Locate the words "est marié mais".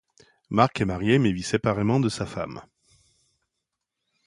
0.81-1.31